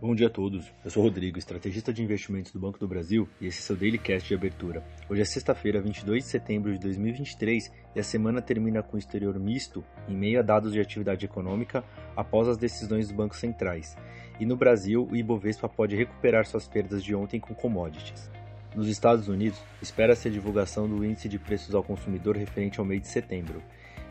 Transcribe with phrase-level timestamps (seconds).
[0.00, 3.46] Bom dia a todos, eu sou Rodrigo, estrategista de investimentos do Banco do Brasil e
[3.46, 4.82] esse é seu Daily Cast de abertura.
[5.10, 9.84] Hoje é sexta-feira, 22 de setembro de 2023 e a semana termina com exterior misto
[10.08, 11.84] em meio a dados de atividade econômica
[12.16, 13.94] após as decisões dos bancos centrais.
[14.40, 18.30] E no Brasil, o Ibovespa pode recuperar suas perdas de ontem com commodities.
[18.74, 23.02] Nos Estados Unidos, espera-se a divulgação do índice de preços ao consumidor referente ao mês
[23.02, 23.60] de setembro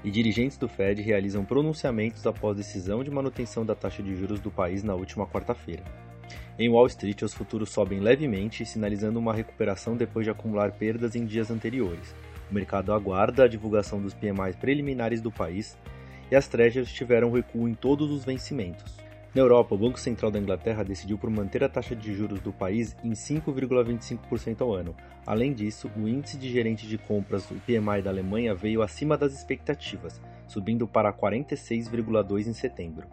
[0.03, 4.49] e dirigentes do Fed realizam pronunciamentos após decisão de manutenção da taxa de juros do
[4.49, 5.83] país na última quarta-feira.
[6.57, 11.25] Em Wall Street, os futuros sobem levemente, sinalizando uma recuperação depois de acumular perdas em
[11.25, 12.13] dias anteriores.
[12.49, 15.77] O mercado aguarda a divulgação dos PMIs preliminares do país
[16.31, 19.08] e as Treasuries tiveram recuo em todos os vencimentos.
[19.39, 22.51] Na Europa, o Banco Central da Inglaterra decidiu por manter a taxa de juros do
[22.51, 24.93] país em 5,25% ao ano.
[25.25, 29.31] Além disso, o índice de gerente de compras, o PMI da Alemanha, veio acima das
[29.31, 33.07] expectativas, subindo para 46,2 em setembro.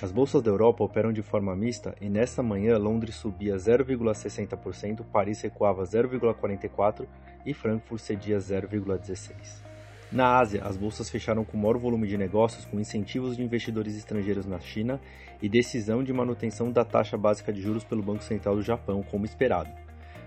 [0.00, 5.42] As bolsas da Europa operam de forma mista e nesta manhã Londres subia 0,60%, Paris
[5.42, 7.06] recuava 0,44%
[7.44, 9.67] e Frankfurt cedia 0,16%.
[10.10, 14.46] Na Ásia, as bolsas fecharam com maior volume de negócios, com incentivos de investidores estrangeiros
[14.46, 14.98] na China
[15.42, 19.26] e decisão de manutenção da taxa básica de juros pelo Banco Central do Japão, como
[19.26, 19.70] esperado.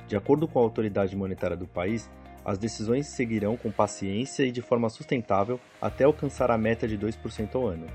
[0.07, 2.07] De acordo com a autoridade monetária do país,
[2.45, 7.55] as decisões seguirão com paciência e de forma sustentável até alcançar a meta de 2%
[7.55, 7.87] ao ano.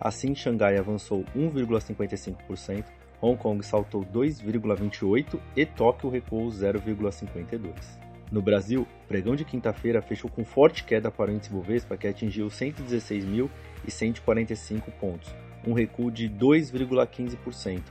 [0.00, 2.84] Assim, Xangai avançou 1,55%,
[3.20, 8.09] Hong Kong saltou 2,28% e Tóquio recuou 0,52%.
[8.30, 12.46] No Brasil, pregão de quinta-feira fechou com forte queda para o índice Bovespa, que atingiu
[12.46, 15.34] 116.145 pontos,
[15.66, 17.82] um recuo de 2,15%,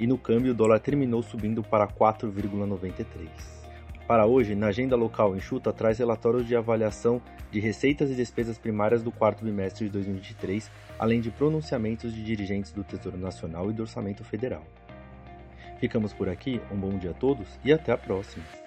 [0.00, 3.28] e no câmbio o dólar terminou subindo para 4,93.
[4.08, 7.20] Para hoje, na agenda local enxuta traz relatórios de avaliação
[7.50, 12.72] de receitas e despesas primárias do quarto bimestre de 2023, além de pronunciamentos de dirigentes
[12.72, 14.64] do Tesouro Nacional e do Orçamento Federal.
[15.78, 18.61] Ficamos por aqui, um bom dia a todos e até a próxima!